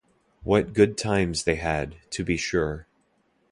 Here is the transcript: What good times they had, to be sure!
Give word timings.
What 0.41 0.73
good 0.73 0.97
times 0.97 1.43
they 1.43 1.57
had, 1.57 1.95
to 2.09 2.23
be 2.23 2.35
sure! 2.35 2.87